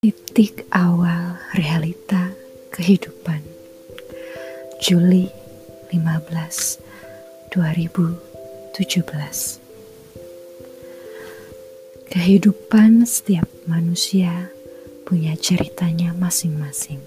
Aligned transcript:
Titik 0.00 0.64
awal 0.72 1.36
realita 1.52 2.32
kehidupan. 2.72 3.44
Juli 4.80 5.28
15 5.92 7.52
2017 7.52 8.80
Kehidupan 12.08 13.04
setiap 13.04 13.44
manusia 13.68 14.48
punya 15.04 15.36
ceritanya 15.36 16.16
masing-masing. 16.16 17.04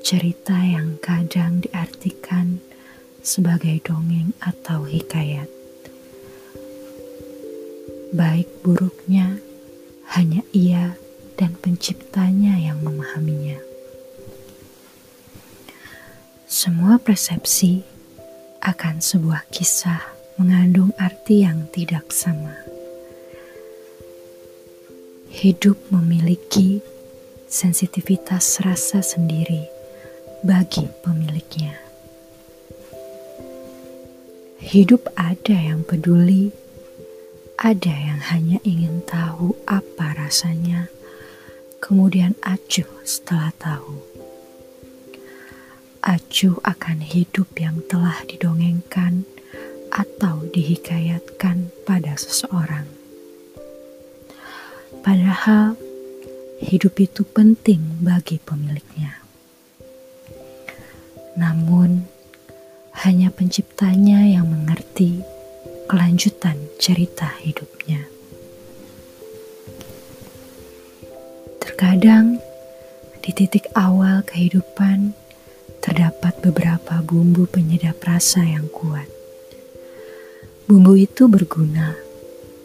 Cerita 0.00 0.56
yang 0.64 0.96
kadang 1.04 1.60
diartikan 1.60 2.64
sebagai 3.20 3.84
dongeng 3.84 4.32
atau 4.40 4.88
hikayat. 4.88 5.52
Baik 8.16 8.48
buruknya 8.64 9.36
hanya 10.16 10.40
ia 10.56 10.96
dan 11.40 11.56
penciptanya 11.56 12.60
yang 12.60 12.84
memahaminya. 12.84 13.56
Semua 16.60 17.00
persepsi 17.00 17.80
akan 18.60 19.00
sebuah 19.00 19.48
kisah 19.48 19.96
mengandung 20.36 20.92
arti 21.00 21.40
yang 21.40 21.64
tidak 21.72 22.12
sama. 22.12 22.52
Hidup 25.32 25.80
memiliki 25.88 26.84
sensitivitas 27.48 28.60
rasa 28.60 29.00
sendiri 29.00 29.64
bagi 30.44 30.84
pemiliknya. 31.00 31.80
Hidup 34.60 35.08
ada 35.16 35.56
yang 35.56 35.80
peduli, 35.80 36.52
ada 37.56 37.88
yang 37.88 38.20
hanya 38.36 38.60
ingin 38.68 39.00
tahu 39.08 39.56
apa 39.64 40.12
rasanya 40.12 40.92
kemudian 41.80 42.36
acuh 42.44 43.00
setelah 43.00 43.48
tahu. 43.56 44.09
Acuh 46.00 46.56
akan 46.64 47.04
hidup 47.04 47.60
yang 47.60 47.84
telah 47.84 48.24
didongengkan 48.24 49.28
atau 49.92 50.48
dihikayatkan 50.48 51.68
pada 51.84 52.16
seseorang. 52.16 52.88
Padahal 55.04 55.76
hidup 56.64 56.96
itu 57.04 57.20
penting 57.20 58.00
bagi 58.00 58.40
pemiliknya. 58.40 59.20
Namun, 61.36 62.08
hanya 63.04 63.28
penciptanya 63.28 64.24
yang 64.24 64.48
mengerti 64.48 65.20
kelanjutan 65.84 66.56
cerita 66.80 67.28
hidupnya. 67.44 68.08
Terkadang 71.60 72.40
di 73.20 73.36
titik 73.36 73.68
awal 73.76 74.24
kehidupan 74.24 75.19
terdapat 75.90 76.38
beberapa 76.38 77.02
bumbu 77.02 77.50
penyedap 77.50 77.98
rasa 78.06 78.46
yang 78.46 78.70
kuat. 78.70 79.10
Bumbu 80.70 80.94
itu 80.94 81.26
berguna 81.26 81.98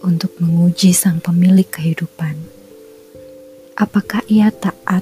untuk 0.06 0.38
menguji 0.38 0.94
sang 0.94 1.18
pemilik 1.18 1.66
kehidupan. 1.66 2.38
Apakah 3.74 4.22
ia 4.30 4.54
taat 4.54 5.02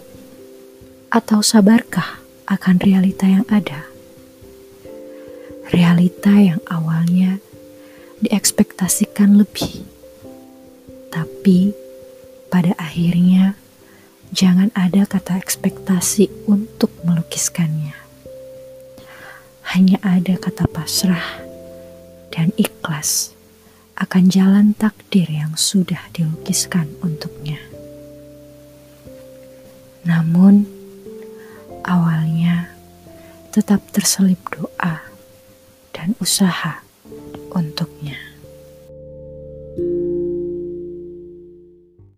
atau 1.11 1.43
sabarkah 1.43 2.23
akan 2.47 2.79
realita 2.79 3.27
yang 3.27 3.43
ada? 3.51 3.91
Realita 5.75 6.31
yang 6.31 6.63
awalnya 6.71 7.43
diekspektasikan 8.23 9.35
lebih, 9.35 9.83
tapi 11.11 11.75
pada 12.47 12.71
akhirnya 12.79 13.59
Jangan 14.33 14.73
ada 14.73 15.05
kata 15.05 15.37
ekspektasi 15.37 16.49
untuk 16.49 16.89
melukiskannya. 17.05 18.02
Hanya 19.73 19.97
ada 20.05 20.37
kata 20.37 20.69
pasrah 20.69 21.41
dan 22.29 22.53
ikhlas 22.61 23.33
akan 23.97 24.29
jalan 24.29 24.77
takdir 24.77 25.25
yang 25.25 25.57
sudah 25.57 25.97
dilukiskan 26.13 26.93
untuknya. 27.01 27.57
Namun, 30.05 30.69
awalnya 31.81 32.69
tetap 33.49 33.81
terselip 33.89 34.37
doa 34.53 35.09
dan 35.89 36.13
usaha 36.21 36.85